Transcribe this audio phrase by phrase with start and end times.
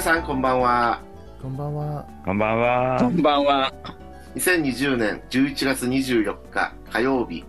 [0.00, 1.02] 皆さんこんばんは
[1.42, 2.06] こんばんは。
[2.24, 2.98] こんばんは。
[2.98, 3.72] こんばんは。
[4.34, 7.44] 2020年11月24日火曜日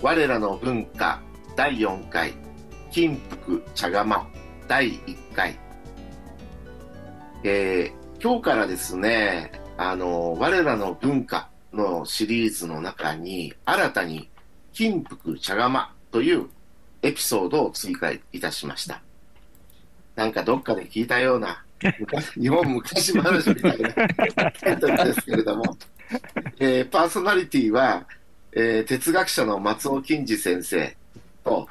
[0.00, 1.20] 我らの文化
[1.56, 2.32] 第4回
[2.92, 4.24] 金福茶釜
[4.68, 5.58] 第1回
[7.42, 14.30] えー今日からですねあの我らの文化のシリーズの中に新たに
[14.72, 16.46] 金福茶釜という
[17.02, 19.02] エピソードを追加いたしました
[20.14, 21.63] なんかどっかで聞いたような昔
[22.40, 25.76] 日本昔話みたいなタイトルですけれども
[26.58, 28.06] えーパーソナリティは、
[28.52, 30.96] えー哲学者の松尾金次先生
[31.44, 31.68] と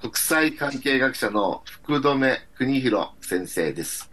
[0.00, 4.10] 国際関係学者の福留邦弘先生です。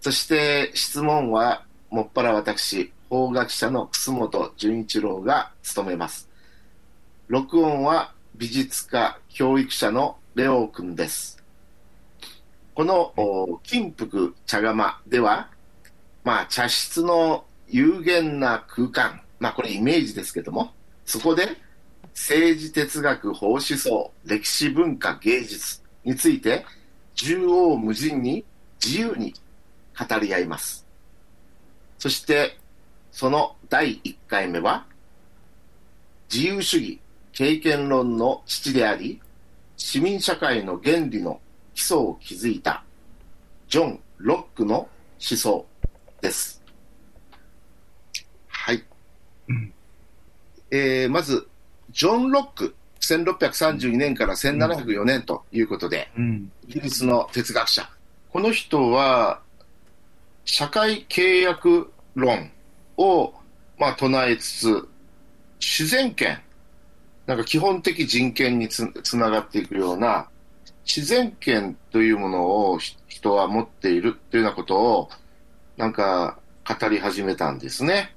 [0.00, 6.28] そして質問はもっぱら私、法学者の楠本純一郎が務めます。
[7.28, 11.35] 録音は美術家、教育者のレオ君です。
[12.76, 15.48] この金福茶釜では、
[16.24, 20.74] まあ、茶室の有限な空間、まあ、これイメージですけども、
[21.06, 21.56] そこで
[22.12, 26.66] 政治哲学、法思想、歴史文化、芸術について、
[27.14, 28.44] 縦横無尽に
[28.84, 29.32] 自由に
[29.98, 30.86] 語り合います。
[31.98, 32.58] そして、
[33.10, 34.84] その第1回目は、
[36.30, 37.00] 自由主義、
[37.32, 39.22] 経験論の父であり、
[39.78, 41.40] 市民社会の原理の
[41.76, 42.82] 基礎を築いた、
[43.68, 44.88] ジョン・ロックの思
[45.20, 45.66] 想
[46.22, 46.62] です。
[48.48, 48.82] はい。
[50.70, 51.46] えーまず、
[51.90, 56.50] ジョン・ロック、1632年から1704年ということで、うん。
[56.66, 57.88] イギリスの哲学者。
[58.30, 59.42] この人は、
[60.46, 62.50] 社会契約論
[62.96, 63.34] を、
[63.78, 64.88] まあ、唱えつつ、
[65.60, 66.40] 自然権、
[67.26, 70.30] なんか基本的人権につつながっていくような、
[70.86, 75.08] 自然権というものをひ人は持っているというようなことを、
[75.76, 78.14] なんか語り始めたんですね。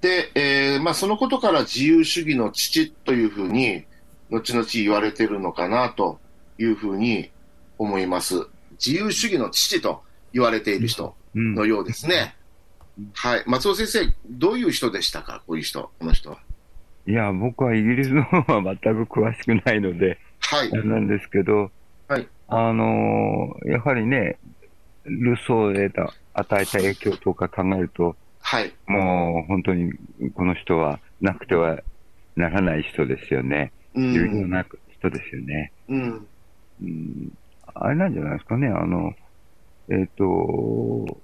[0.00, 3.84] で、えーまあ、そのことから自由主義の父というふうに、
[4.30, 6.20] 後々言われてるのかなと
[6.58, 7.30] いうふうに
[7.78, 8.46] 思います。
[8.72, 12.36] 自由主義の父と言われている人うんのようですね。
[13.12, 13.44] はい。
[13.46, 15.42] 松尾先生、どういう人でしたか？
[15.46, 16.38] こういう人、この人は。
[17.06, 20.18] いや、僕はイギリスの方は全く詳しくないので、
[20.50, 21.70] はいなんですけど、
[22.08, 24.38] はいあのーやはりね、
[25.04, 28.72] ルソーへた与えた影響とか考えると、はい。
[28.86, 29.92] もう本当に
[30.34, 31.78] この人はなくては
[32.36, 33.72] ならない人ですよね。
[33.94, 34.50] う有料ん。
[34.50, 34.64] な
[34.98, 35.72] 人ですよね。
[35.88, 36.26] うん。
[36.82, 37.32] うん、
[37.74, 39.14] あれなんじゃないですかね、あの、
[39.88, 41.18] えっ、と、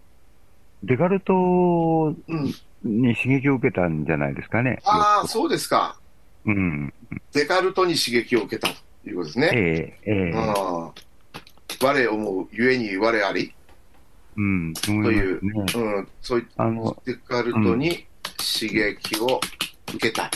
[0.82, 2.54] デカルトうん。
[2.82, 4.78] に刺激を受けたんじゃないですかね。
[4.84, 5.98] ああ、そうですか。
[6.46, 6.94] うん。
[7.34, 8.74] デカルトに刺激を受けたと
[9.08, 9.50] いうことですね。
[9.52, 10.92] ええええああ
[11.82, 13.54] 我思う、ゆえに我あり？
[14.36, 15.22] うん、と思いま
[15.68, 15.84] すね。
[15.86, 16.08] うん。
[16.20, 18.06] そういっあの、デカルトに
[18.60, 19.40] 刺激を
[19.94, 20.30] 受けた。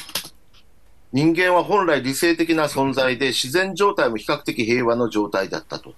[1.12, 5.94] 人間は本来理性的な存在で自然状態も比較的平和の状態だったと。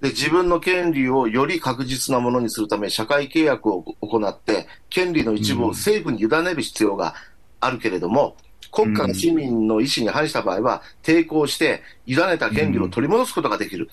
[0.00, 7.14] で自分の権利をより確実なものにするため社会契約を行って権利の一部を政府に委ねる必要が
[7.58, 8.36] あるけれども、
[8.70, 13.88] 国家が市民の意思に反した場合は抵抗して委ねた権利を取り戻すことができる、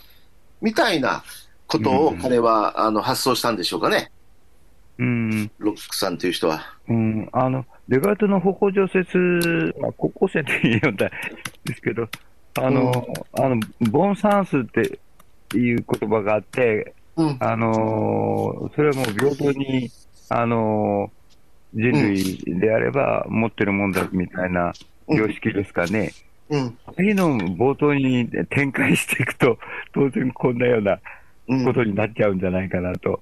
[0.61, 1.23] みたいな
[1.67, 4.12] ことを彼はあの発想したんでしょうかね、
[4.97, 6.62] うん、ロックさんという人は。
[6.88, 9.17] うん、あの、デカルトの方向上説、
[9.79, 11.09] まあ、高校生って言うんだ
[11.66, 12.07] ですけど、
[12.56, 15.00] あの、あの、ボンサンスって
[15.57, 17.38] いう言葉があって、うん。
[17.39, 19.91] あのそれはもう平等に、
[20.29, 21.12] あの
[21.73, 24.73] 人類であれば持ってるもんだみたいな
[25.07, 26.11] 様式ですかね。
[26.50, 26.78] うん。
[26.95, 29.57] 次の冒頭に展開していくと、
[29.94, 31.00] 当然こんなような
[31.47, 31.66] うん。
[31.66, 33.22] ことになっちゃうんじゃないかなと、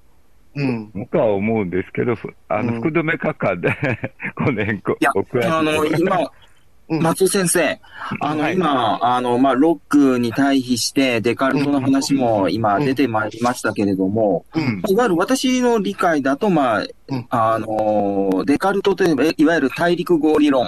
[0.54, 0.90] うん。
[0.94, 2.80] 僕は思うんですけど、ふあの、うん。
[2.80, 3.70] 福留閣下で、
[4.36, 5.10] この辺こ、いや
[5.58, 6.26] あの、今、うん
[6.88, 7.80] 松尾先生、
[8.20, 8.54] あの、はい。
[8.54, 14.82] 今、あの、まあ、ロックに対比して、デカルトの話も今出てまいりましたけれども、うん。
[14.88, 20.66] いわゆる私の理解だと、まあうん、あの、デカルトといえば、いわゆる大陸合理論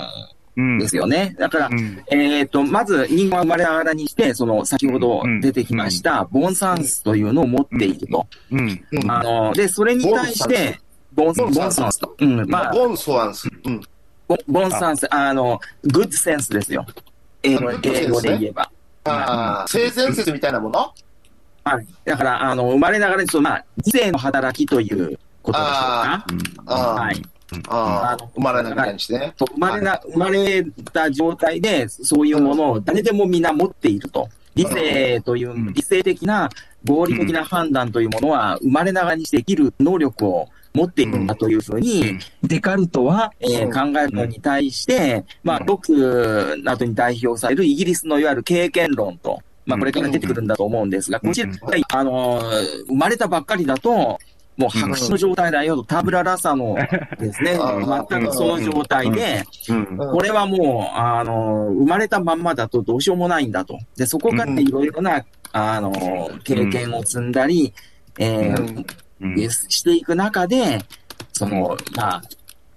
[0.57, 0.79] うん。
[0.79, 1.35] ですよね。
[1.39, 2.05] だからう、ん。
[2.11, 8.27] えっと、まず人間は生まれながらにして、その、先ほど出てきました、ボンサンスというのを持っていると。
[9.09, 10.79] あの、で、それに対して、
[11.13, 12.15] ボン、ボンサンスと。
[12.19, 13.49] うん、まあ、ボンソアンス。
[13.65, 13.81] うん
[14.27, 16.87] ボボンサンス、あの、グッドセンスですよ。
[17.43, 18.71] 英語英語で言えば。
[19.05, 20.93] ああ、性善説みたいなもの？
[21.65, 21.87] はい。
[22.05, 26.27] だから、あの、生まれながらに、その、まあ、理性の働きということでしょうか。
[26.67, 27.23] ああ、はい。
[27.69, 29.35] あ生まれながらにしてね。
[29.39, 34.29] 生まれな、生まれた状態で、そういうものを誰でも皆持っていると。
[34.55, 36.49] 理性というう、ん理性的な
[36.85, 51.51] 合理的な判断というものは生まれながらにしてできる能力を持っているんだというふうに、デカルトは、えー、考えるのに対して、まあ、ロックなどに代表されるイギリスのいわゆる経験論と、まあ、これから出てくるんだと思うんですが、こちら、
[51.93, 54.19] あのー、生まれたばっかりだと、
[54.57, 56.77] もう白紙の状態だよと、タブララサの
[57.19, 57.57] ですね、
[58.09, 59.45] 全くその状態で、
[60.13, 63.79] これはもう、あの、生まれたまんまだとどうしようもないんだと。
[63.97, 65.93] で、そこからいろいろな、あの、
[66.45, 67.73] 経験を積んだり、
[68.19, 68.87] えー、
[69.49, 70.85] していく中で、
[71.33, 72.23] その、まあ、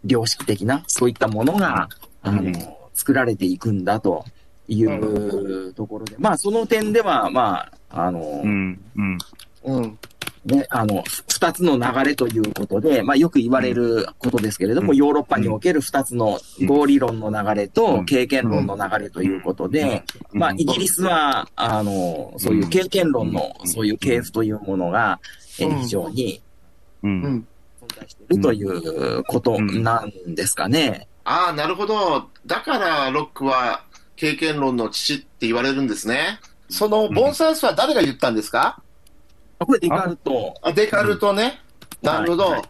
[0.05, 1.89] 良識的な、そういったものが、
[2.21, 4.25] あの、作られていくんだと
[4.67, 9.17] いうところで、まあ、その点では、まあ、あの、うん、うん、
[9.63, 9.99] うん。
[10.47, 25.19] ね、あの、二つの流れということで、まあよく言われることですけれども、ヨーロッパにおける二つの合理論の流れと経験論の流れということで、まあイギリスは、あの、そういう経験論の、そういう系譜というものが、
[25.59, 26.41] え非常に、
[27.03, 27.43] 存
[27.95, 31.07] 在しているということなんですかね。
[31.23, 32.29] ああ、なるほど。
[32.45, 33.83] だからロックは
[34.15, 36.39] 経験論の父って言われるんですね。
[36.69, 38.81] そのボンサースは誰が言ったんですか、
[39.65, 40.53] これデカルト。
[40.61, 41.61] あ、デカルトね。
[42.01, 42.49] なるほど。
[42.49, 42.63] はい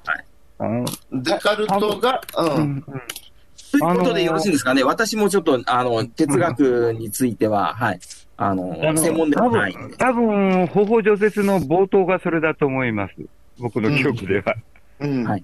[1.12, 2.82] デカルトが、うん。
[2.82, 4.84] ということでよろしいですかね。
[4.84, 8.00] 私もちょっと、あの、哲学については、はい。
[8.38, 9.76] あの、専門ではない。
[9.98, 13.14] 多分、方法除雪の冒頭がそれだと思います。
[13.60, 14.56] 僕の記憶では。
[15.00, 15.24] うん。
[15.28, 15.44] はい。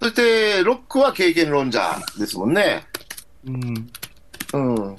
[0.00, 1.80] そして、ロックは経験論者
[2.18, 2.84] ですもんね。
[3.46, 3.90] うん。
[4.54, 4.96] うん。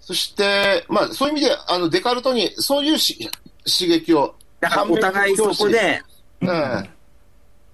[0.00, 3.28] そして、まあ、そういう意味で、あの、デカルトに、そういうし
[3.68, 4.34] 刺激を。
[4.60, 6.02] だからお互いそこで、
[6.40, 6.88] うん。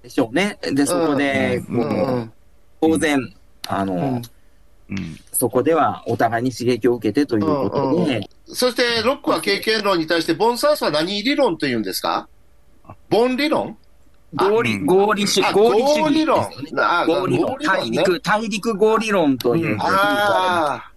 [0.02, 0.58] でしょうね。
[0.60, 1.62] で、そこで、
[2.80, 3.34] 当然、
[3.68, 4.20] あの、
[4.90, 12.28] うん、そこではお互いに刺激を受けてということで、そして、ロックは経験論に対して、ボンサースは何理論というんですか？
[13.08, 13.78] ボン理論？
[14.34, 15.52] 合理、合理主義。
[15.52, 15.72] 合
[16.10, 16.46] 理論。
[17.06, 17.56] 合理論。
[17.64, 19.78] 大陸、大陸合理論という。
[19.80, 20.92] ああ。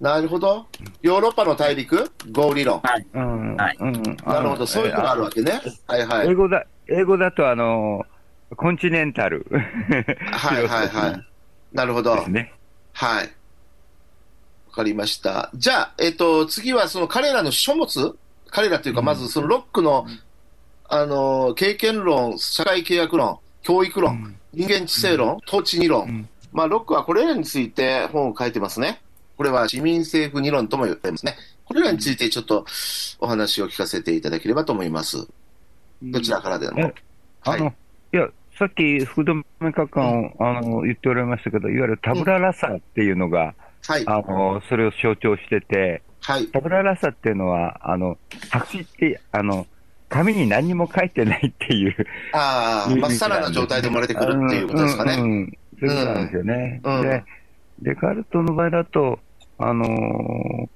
[0.00, 0.66] なるほど。
[1.02, 2.10] ヨーロッパの大陸？
[2.30, 2.80] 合理論。
[2.80, 3.06] はい。
[3.14, 3.56] うん。
[3.56, 3.76] はい。
[3.80, 3.92] うん。
[4.24, 4.66] なるほど。
[4.66, 5.60] そういうのがあるわけね。
[5.86, 6.28] はいはい。
[6.28, 8.06] 英語だ、英語だと、あの、
[8.56, 9.46] コンチネンタル。
[10.30, 11.24] はいはいはい。
[11.72, 12.14] なるほど。
[12.14, 12.52] ですね。
[12.92, 13.24] はい。
[14.68, 15.50] わかりました。
[15.54, 18.16] じゃあ、えっ、ー、と、次はその彼らの書物？
[18.50, 20.20] 彼らというか、まずそのロックの、うん、
[20.88, 26.28] あの、経験論、社会契約論、教育論、うん、人間知性論、うん、統治理論。
[26.52, 29.02] まあ、ロックはこれらについて本を書いてますね。
[29.38, 31.36] これは市民政府理論とも言ってますね。
[31.64, 32.66] これらについてちょっと
[33.20, 35.28] お話を聞かせていただければと思います。
[36.02, 36.92] どちらからでも。
[37.44, 43.54] あの、はい、いや、さっき福留閣官、あの言っておられましたけど、いわゆるタブララサっていうのが、
[43.86, 48.18] はい、あのそれを象徴してて、はい、タブララサっていうのは、あの
[48.50, 49.68] 白紙って、あの
[50.08, 51.94] 紙に何も書いてないっていう。
[52.34, 55.14] ああ、まっさらな状態で生まれてくるっていうことですかね。
[55.14, 56.80] うん、うん、そういうことなんですよね。
[56.82, 57.24] うん、で、
[57.82, 59.20] デカルトの場合だと、
[59.58, 60.68] あのー、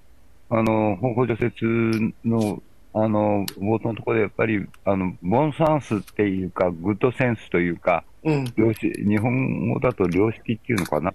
[0.50, 2.62] あの、方法除雪の、
[2.94, 11.12] あの、冒頭のところでやっぱり、あの、ボンサンスっていうか、グッドセンスというか、うん、量子日本語だと良識っていうのかな。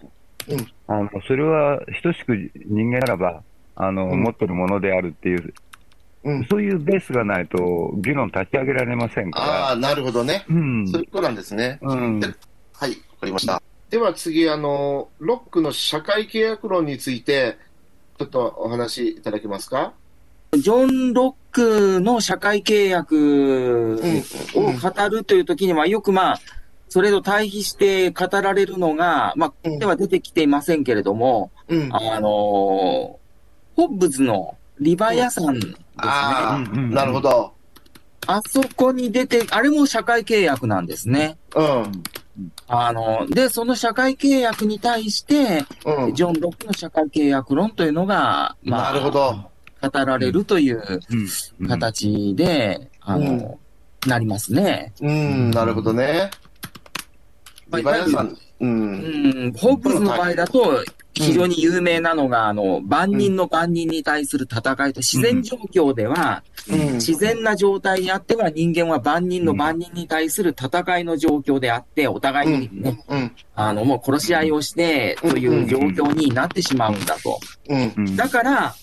[0.50, 3.44] うん、あのそれは等しく人間ならば、
[3.76, 5.54] あの、うん、持ってるものであるっていう、
[6.24, 9.46] うん、そういうベースがないと、議論立ち上げられませんから。
[9.46, 10.46] ああ、なるほどね。
[10.50, 10.88] うん。
[10.88, 11.80] そういうことなんですね。
[11.82, 12.20] うん。
[12.20, 13.62] はい、わかりました。
[13.90, 17.58] では次、あの、ロックの社会契約論について、
[18.20, 19.94] ちょっとお話しいただけますか？
[20.54, 24.00] ジョン・ロックの社会契約
[24.56, 26.40] を語るというときには、よくまあ、
[26.90, 33.20] それと対比して語られるのが、まあ、では出てきていませんけれども、うん、あの、ホ
[33.78, 35.76] ッブズのリバヤさんですね。
[35.98, 37.54] ああ、なるほど。
[38.26, 41.38] あそこに出て、あれも社会契約なんですね。
[41.56, 42.04] うん。
[42.68, 49.36] あの、で、その社会契約に対して、うん、ジョン・ロックの社会契約論というのが、まあ、なるほど。
[49.82, 50.82] 語られるという
[51.68, 53.60] 形で、うん、あの、
[54.08, 54.94] なりますね。
[55.02, 56.32] うん、なるほどね。
[57.70, 58.28] まあ、
[58.60, 60.84] うん、ホープズの場合だと、
[61.14, 73.00] 非常に有名なのが、あの、万人の万人に対する戦いと、自然状況では、自然な状態にあっては人間は万人の万人に対する戦いの状況であって、お互いにね、
[73.56, 77.40] あの、もう殺し合いをして、という状況になってしまうんだと。
[78.16, 78.76] だから、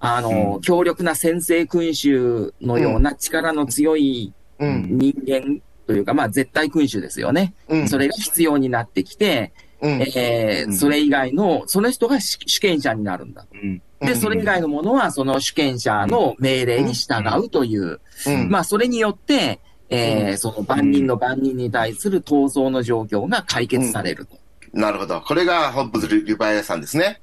[0.00, 5.60] あの、強力な先制君主のような力の強い人間
[5.90, 7.52] というか、まあ絶対君主ですよね。
[7.88, 14.06] それが必要になってきて、えー、それ以外の、その人が主権者になるんだと。
[14.06, 18.48] で、それ以外のものは、その主権者の命令に従うという、うん。
[18.50, 24.38] まあ、それによって、えうー、その万人の万人に対する闘争の状況が解決されると。
[24.72, 25.20] なるほど。
[25.22, 27.20] これがホッブズ・リバイアさんですね。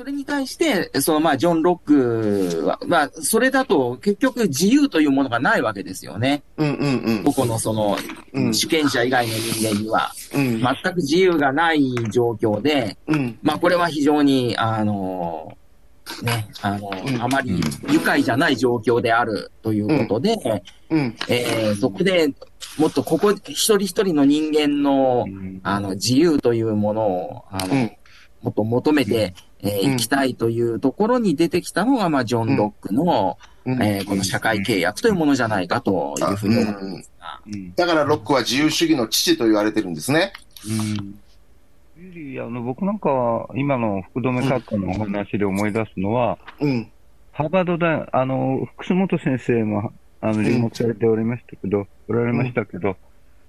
[0.00, 6.42] でそれに対して、そのまあ、ジョン・ロックは、まあ、それだと結局自由というものがないわけですよね。
[6.56, 7.24] うんうんうん。
[7.24, 7.98] ここのその、
[8.32, 10.60] うん主権者以外の人間には、うん。
[10.60, 13.38] 全く自由がない状況で、うん。
[13.42, 15.56] まあ、これは非常に、あの、
[16.22, 20.34] ね、あの、うんあまり愉快じゃない状況であるということで、
[20.88, 21.16] うん。
[21.28, 22.32] えーそこで
[22.78, 25.26] もっとここ、一人一人の人間の、
[25.62, 27.92] あの、自由というものを、あの、うん
[28.42, 29.90] もっと求めて、えーうん。
[29.92, 33.82] 行きたいというところに出てきたのが、まあ、ジョン・ロックの、うん。
[33.82, 37.40] えーこの社会契約というものじゃないかというふうに思いますが。
[37.46, 37.74] うん。
[37.74, 40.32] だからロックは自由主義の父と言われてるんですね。
[40.66, 41.20] うん。
[42.42, 46.90] あの僕なんかは、今の福留閣下のお話で思い出すのは、うん。
[47.32, 52.96] ハーバード大、あの、福本先生も、あの、留学されておりましたけど、おられましたけど、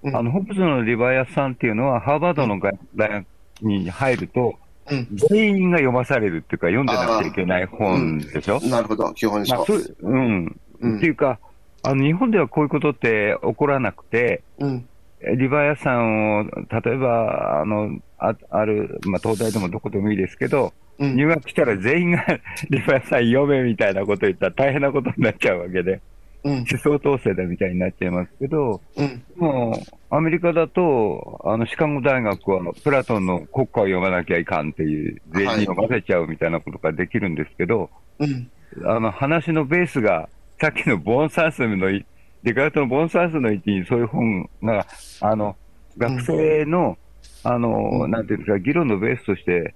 [0.02, 0.16] うん。
[0.16, 2.60] あの、ホップズのリバイアスさんっていうのは、ハーバードの
[2.94, 3.26] 大学
[3.62, 4.56] に入ると、
[4.90, 5.08] うん。
[5.12, 9.12] 全員が読まされるっていうか、読んでなくちゃいけない本でしょ、なるほど。
[9.14, 9.56] 基本書。
[9.56, 10.60] まあそううん。
[10.80, 11.38] うんっていうか、
[11.82, 14.88] あの、日本ではこういうことって起こらなくて、うん。
[15.36, 21.16] リバイアさんを、例えば、あの、あある、まあ、東大でもどこでもいいですけど、うん。
[21.16, 22.24] 入学したら全員が
[22.70, 26.00] リバイアさん読めみたいなこと言ったら大変なことになっちゃうわけで、うん。
[26.44, 29.22] 思想統制だみたいになっちゃいますけど、うん。
[29.36, 38.50] もう、アメリカだと、あの、シカゴ大学はプラトンの国家を読まなきゃいかんっていう、全員に読ませちゃうみたいなことができるんですけど、うん。
[38.84, 40.28] あの、話のベースが、
[40.60, 42.04] さっきのボーンサースのい、
[42.42, 44.86] デカルトのボーンサースの位置にそういう本が、
[45.20, 45.56] あの、
[45.96, 46.98] 学生の、
[47.44, 49.74] あの、うんなんていうんですか、議論のベースとして、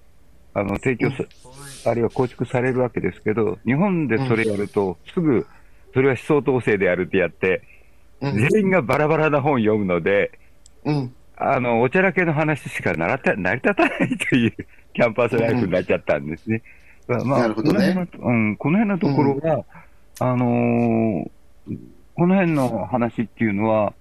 [0.54, 1.24] あの、提供さ、
[1.90, 5.46] あるいは構築されるわけですけど、日本でそれやると、すぐ、
[5.96, 7.62] それは思想統制でやるってやって、
[8.20, 8.34] うん。
[8.50, 10.38] 全員がバラバラな本読むので、
[10.84, 11.14] うん。
[11.38, 14.54] あの、おちゃらけの話しかならった成り立たないという
[14.92, 16.62] キャンパスライフになっちゃったんですね。
[17.08, 19.64] まあ、なるほどねこの辺の、うん、この辺のところが、
[20.20, 21.30] あのー
[22.14, 23.94] この辺の話っていうのは、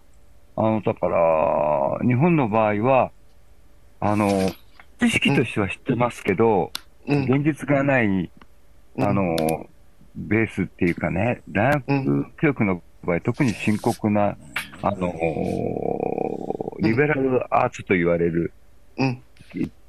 [0.57, 3.11] あの、だから、日本の場合は、
[3.99, 4.29] あの、
[4.99, 6.71] 知識としては知ってますけど、
[7.07, 7.23] うん。
[7.23, 9.35] 現実がない、うんあの、
[10.15, 14.35] ベースっていうかね、大学教育の場合、特に深刻な、
[14.81, 15.13] あの、
[16.79, 18.51] リベラルアーツと言われる
[18.97, 19.21] うん。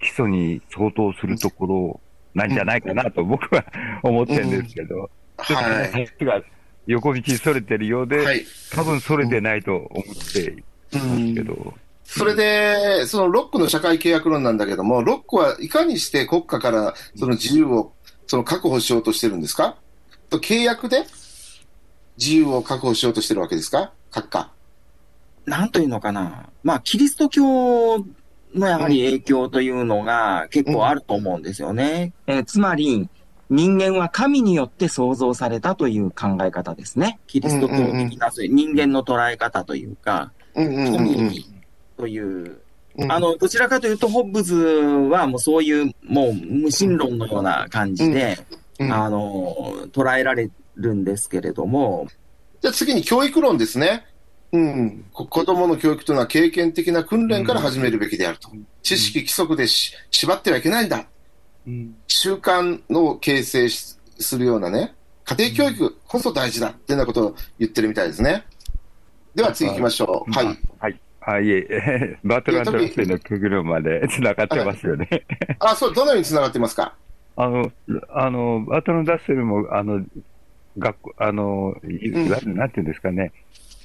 [0.00, 2.00] 基礎に相当するところ
[2.34, 3.64] なんじゃないかなと僕は
[4.02, 5.10] 思ってるんですけど、
[5.44, 5.90] ちょっとはい。
[5.92, 6.42] 話が
[6.86, 8.44] 横道にそれてるようで、はい。
[8.72, 17.92] 多分それてないと思っていますけど、それで、そのロックの社会契約論なんだけども、ロックはいかにして国家からその自由を
[18.28, 19.76] その確保しようとしてるんですか？
[20.28, 21.04] と契約で
[22.18, 23.92] 自由を確保しようとしてるわけですか？
[24.10, 24.52] 閣下。
[25.44, 26.48] なんというのかな。
[26.64, 27.98] まあ、キリスト教
[28.54, 32.12] のやはり影響というのが結構あると思うんですよね。
[32.26, 33.08] えーつまり、
[33.48, 37.20] 人間は神によって創造されたという考え方ですね。
[37.28, 40.94] キリスト教的な、そういう人間の捉え方というか、うんうんうんうん。
[40.96, 41.44] 神
[41.96, 42.58] という、
[42.96, 52.06] うんあの、どちらかというと、ホッブズはもうそういう、もう無神論のような感じで、うんあの、捉えられるんですけれども、
[52.60, 54.04] じゃあ次に教育論ですね。
[54.52, 55.04] うん。
[55.12, 58.48] こ子供の教育というのは経験的な訓練から始めるべきであると。
[58.82, 61.06] 知識規則でし縛ってはいけないんだ。
[61.66, 68.44] うん習慣を形成しするようなね、家庭教育こそ大事だっていうようなことを言ってるみたいですね。
[69.34, 70.32] では次行きましょう。
[70.32, 70.58] はい。。
[70.78, 71.00] はい。
[71.20, 75.08] あ、いえ、 バートランド・ラッセルの極論まで繋がってますよね。
[75.58, 76.94] あ、そう、どのように繋がってますか？
[77.36, 77.70] あの、
[78.10, 80.04] あの、バートランド・ラッセルも、あの、
[80.78, 83.32] 学校、あの、いうんなんていうんですかね、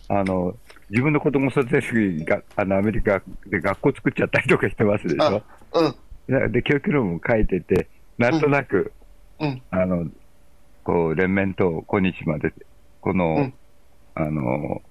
[0.07, 0.55] あの、
[0.89, 5.41] 自分の子供育てるが、あの、アメリカで学校作っちゃったりとかしてますでしょ。
[5.73, 5.95] うん。
[6.27, 8.93] でで、教育論も書いてて、なんとなく、
[9.39, 9.61] うん。
[9.69, 10.07] あの、
[10.83, 12.53] こう、連綿と今日まで、
[13.01, 13.53] この、うん
[14.13, 14.81] あの、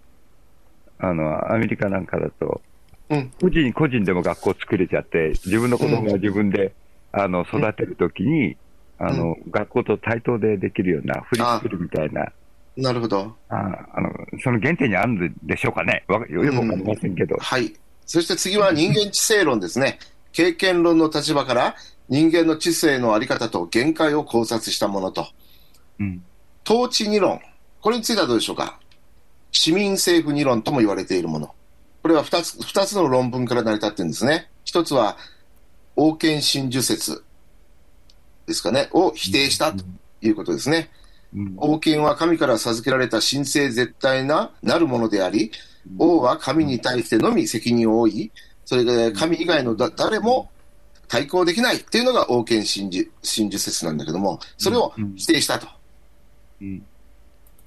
[0.99, 2.63] あの、アメリカなんかだと、
[3.11, 3.31] うん。
[3.41, 6.73] 個人個人でも学校作れちゃって、自分の子供が自分で、
[7.13, 8.57] あの、育てるときに、
[8.99, 12.27] あの、学校と対等でできるようなフリースクールみたいな、
[12.77, 13.35] なるほど。
[13.49, 13.57] あ
[13.95, 14.11] あの、
[14.43, 16.05] その原点にあるんでしょうかね。
[16.09, 17.37] よくわかりませんけど。
[17.39, 17.73] はい。
[18.07, 19.99] そして次は人間知性論ですね。
[20.33, 21.75] 経験論の立場から
[22.09, 25.27] 人間の知性のあり方と限界を考察したものと、
[25.99, 26.23] うん。
[26.69, 27.41] 統治理論。
[27.81, 28.79] これについてはどうでしょうか？
[29.53, 31.55] 市民政府理論とも言われているもの。
[32.03, 34.49] これは二つ、二つの論文から成り立ってるんですね。
[34.65, 35.17] 一つは、
[35.97, 37.25] 王権真珠説。
[38.47, 39.85] ですかね、を否定したと
[40.21, 40.91] いうことですね。
[41.35, 41.55] うん。
[41.57, 45.53] 王権は神から授けられた神聖絶対ななるものであり、
[45.99, 48.33] 王は神に対してのみ責任を負い、
[48.65, 50.51] それで神以外のだ誰も
[51.09, 55.67] 対抗できないっていうのが王権真珠真珠説なんだけども、それを否定したと。
[56.61, 56.83] うん。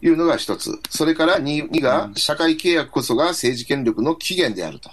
[0.02, 0.80] いうのが一つ。
[0.90, 4.90] それから二二が、社会契約こそが政治権力の起源であると。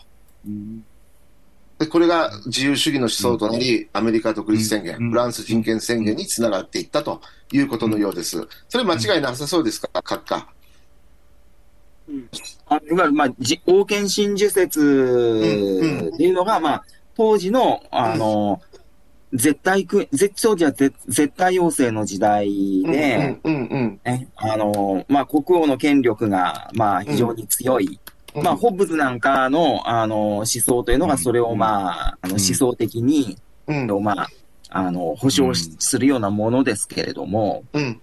[1.81, 5.11] うんでこれが自由主義の思想となり、アメリカ独立宣言、うん。
[5.11, 7.23] フランス人権宣言につながっていったと
[7.53, 8.47] いうことのようです。
[8.69, 10.47] それ間違いなさそうですか、閣下。
[12.67, 16.85] あいわゆる、まあ、じ王権真珠説っていうのが、まあ、
[17.17, 18.61] 当時の、あの、
[19.33, 23.39] 絶対く、絶当時は絶絶対要請の時代で、
[24.37, 27.87] あの、まあ、国王の権力が、まあ、非常に強い。
[27.87, 27.99] うん。
[28.35, 34.29] まあ、ホッブズなんかの、あの、思想というのが、それを、まあ、あの、うん思想的に、うんまあ、
[34.71, 38.01] あの、保障しするようなものですけれども、うん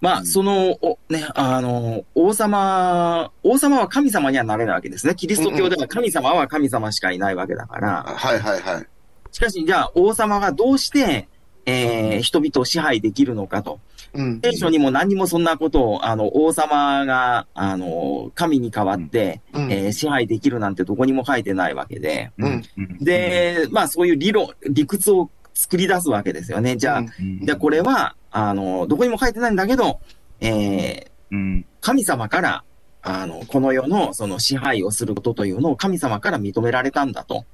[0.00, 5.14] まあ、その、おね、あの、王様、王様は神様にはなれないわけですね。
[5.14, 8.04] キリスト教では神様は神様しかいないわけだから。
[8.04, 8.86] はいはいはい。
[9.32, 11.28] しかし、じゃあ、王様がどうして、
[11.64, 13.80] えー、人々を支配できるのかと。
[14.16, 22.32] うん聖書にも何にもそんなことを、あの、王様が、あの、神に代わって、うんえー支配できるなんてどこにも書いてないわけで。
[22.38, 22.62] うん
[23.00, 26.76] で、まあ、そういう理論、理屈を作り出すわけですよね。
[26.76, 30.00] じゃあ、うんじゃあこれは、あの、どこにも書いてないんだけど、
[30.40, 32.64] えー、うん神様から、
[33.02, 37.44] あの、この世のその支配をすることというのを神様から認められたんだと、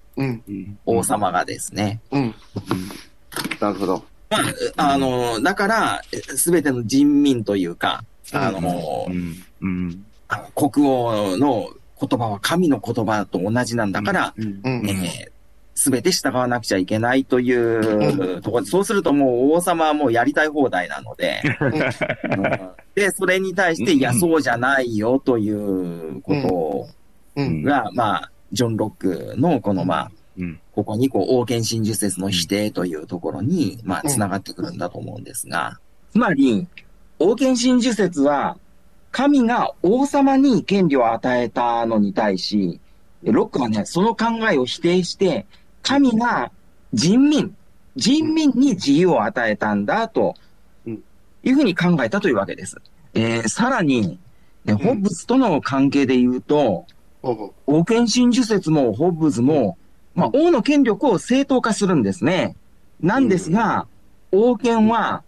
[0.87, 2.01] 王様がですね。
[2.11, 2.35] うん。
[3.61, 4.05] なるほど。
[4.77, 6.03] まあ、あの、だから、
[6.37, 9.45] すべての人民というか、あのう、ん。
[9.61, 10.05] うん。
[10.29, 11.69] あの国王の
[12.01, 14.35] 言葉は神の言葉と同じなんだから、
[15.75, 22.71] すべて従わなくちゃいけないというところで、そうするともう王様はもうやりたい放題なので、 うん。
[22.95, 26.89] で、それに対して、いや、そうじゃないよというこ
[27.37, 27.63] うん。
[27.63, 29.01] とが、まあ、ジョン・ロッ
[29.33, 30.61] クのこの、まあ、うん。
[30.75, 35.79] ここにこう、王権真珠説の否定というところに、まあ、繋がってくるんだと思うんですが、
[36.13, 36.67] つまり、
[37.19, 38.57] 王権真珠説は、
[39.11, 42.81] 神が王様に権利を与えたのに対し、
[43.23, 45.47] ロックはね、その考えを否定して、
[45.83, 46.51] 神が
[46.95, 47.55] 人民、
[47.95, 50.35] 人民に自由を与えたんだと
[50.87, 51.03] うん。
[51.45, 52.79] いうふうに考えたというわけです。
[53.15, 54.19] えーさらに、
[54.65, 54.79] ね、ん。
[54.79, 56.87] ホッブズとの関係で言うと、
[57.67, 59.77] 王権真珠説もホッブズも、
[60.15, 62.57] まあ、王の権力を正当化するんですね。
[63.01, 63.87] なんですが、
[64.31, 65.23] 王権は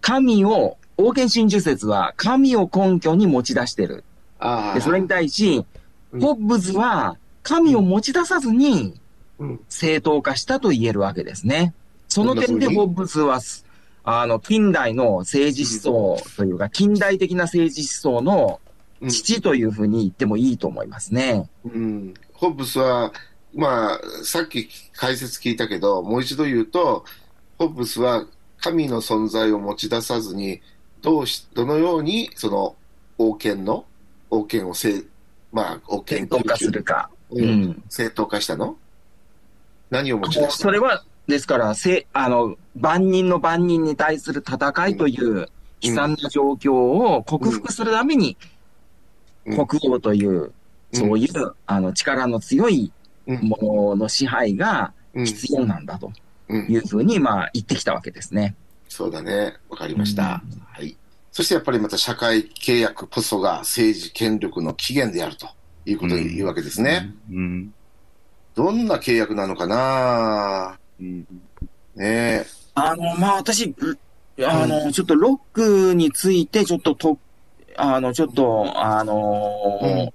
[0.00, 4.04] 神を、王権真珠説は神を根拠に持ち出してる。
[4.74, 5.64] でそれに対し、
[6.12, 6.20] うん。
[6.20, 9.00] ホッブズは神を持ち出さずに
[9.38, 9.60] うん。
[9.68, 11.74] 正当化したと言えるわけですね。
[12.08, 13.40] その点でホッブズは、
[14.04, 18.60] あの、近代の政治思想というか、近代的な政治思想の
[19.00, 19.08] うん。
[19.10, 21.50] 父というふうに言ってもいいと思いますね。
[21.64, 23.12] うん、ホッブスは、
[23.54, 27.04] まあ、さっき解説聞いたけど、もう一度言うと、
[27.58, 28.26] ホッブスは
[28.58, 30.60] 神の存在を持ち出さずに、
[31.02, 32.74] どうし、どのように、その、
[33.18, 33.84] 王権の、
[34.30, 35.06] 王権をせい、
[35.52, 37.10] まあ、王権正当化するか。
[37.30, 37.62] う、うん。
[37.66, 37.82] ん。
[37.88, 38.76] 正当化したの？
[39.90, 45.48] 何を持ち出したそれは、ですから、せ、あの、万人の万人に対する戦いという
[45.80, 48.36] 悲惨な状況を克服するために、
[49.46, 49.66] うん。
[49.66, 50.52] 国王という、
[50.92, 52.92] そういう、あの、力の強いうん
[53.26, 56.12] ものの支配がうん必要なんだと
[56.48, 58.54] うんいうふうに、まあ、言ってきたわけですね。
[58.88, 59.54] そうだね。
[59.68, 60.42] わかりました。
[60.72, 60.96] はい。
[61.32, 65.48] そしてやっぱりまた社会契約こそが政治権力の起源であると
[65.84, 67.12] いうことを言うわけですね。
[67.30, 67.74] うん
[68.54, 70.78] どんな契約なのかな？
[71.00, 71.26] うん
[71.96, 72.46] ねえ。
[72.76, 73.74] あの、まあ、私、
[74.44, 77.18] あの、ちょっとロックについて、ちょっとと、
[77.76, 80.10] あの、ちょっと、あのーうん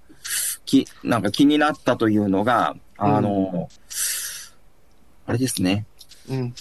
[0.65, 4.50] き、なんか気になったというのが、あのー
[5.26, 5.86] あれですね。
[6.28, 6.54] うん。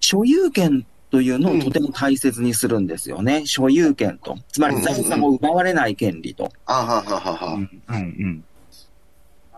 [0.00, 3.44] 所有権というのをとても大切にするんですよね。
[3.44, 4.38] 所有権と。
[4.50, 6.50] つまり財産を奪われない権利と。
[6.64, 7.54] あはははは。
[7.54, 8.44] うんうん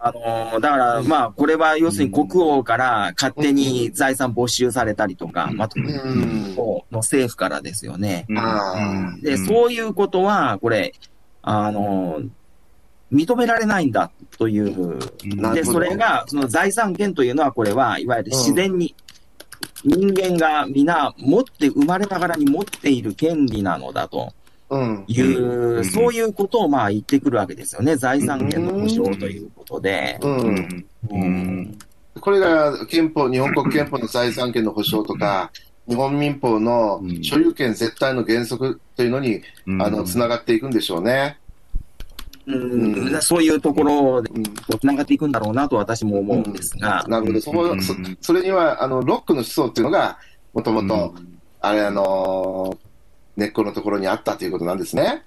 [0.07, 6.55] あのーだから、まあ、これは要するに国王から勝手に財産没収されたりとか、うんまあ、うん。
[6.57, 8.27] の政府からですよね。
[8.29, 10.93] うんあで、そういうことは、これ、
[11.43, 12.29] あのー
[13.15, 14.99] 認められないんだという。
[15.55, 18.95] で、それが、その財産権というのは、これは、いわゆる自然に、
[19.85, 24.33] 人間が皆持って、生まれながらに持っている権利なのだと
[24.71, 25.05] うん。
[25.07, 27.97] いう、うんそういうことをまあ言ってくるわけですよね。
[27.97, 30.19] 財産権の保障ということで。
[32.21, 35.51] これが憲法、日本国憲法の財産権の保障とか、
[35.87, 41.39] 日本民法のうん所有権絶対の原則というのに、うんあの、つながっていくんでしょうね。
[42.47, 42.95] うん。
[42.95, 43.23] うん。
[43.23, 44.45] そういうところでうん。
[44.45, 47.41] つながっていくんだろうなと私も思うんですが、なるほど。
[47.41, 47.83] そこうん。
[47.83, 50.19] そそれには、あの、ロックの思想っていうのが、
[50.53, 51.39] もともと、うん。
[51.61, 52.85] あれ、あのー
[53.37, 55.25] 根っこのところにあったということなんですね。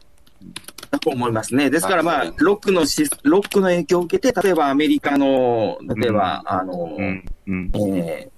[0.90, 1.70] だと思いますね。
[1.70, 7.24] ですから、まはい、あロックのし、ロックの影響を受けて、例えばアメリカの、例えば、あの、うん。
[7.48, 7.72] うん。
[7.76, 8.38] えー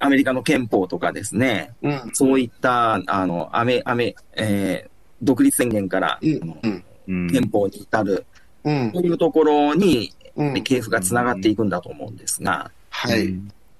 [0.00, 2.10] アメリカの憲法とかですね、うん。
[2.12, 6.58] そういった、あの、アメ、アメ、えー独立宣言から、うん。
[6.62, 6.84] うん。
[7.08, 8.24] うん憲法に至る、
[8.64, 9.00] うんと。
[9.00, 10.62] いうところに、うん。
[10.62, 13.34] 系譜がつながっていくんだと思うんですが、はい。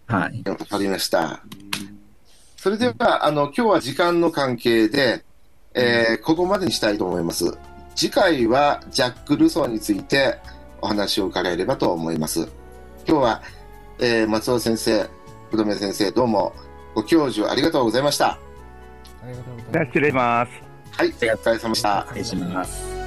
[0.06, 0.42] はい。
[0.48, 1.40] わかりました。
[2.56, 5.24] それでは、あの、今日は時間の関係で、
[5.74, 7.56] えーここまでにしたいと思います。
[7.94, 10.38] 次回はジャック・ルソーについて
[10.80, 12.48] お話を伺えればと思います。
[13.06, 13.42] 今日は、
[13.98, 15.06] えー松尾先生、
[15.48, 16.52] 福留先生、どうも
[16.94, 18.26] ご教授ありがとうございました。
[18.30, 18.38] あ
[19.26, 20.50] りがとうございます失礼します。
[20.96, 22.06] はい、お疲れ様でした。
[22.08, 22.97] 失礼します。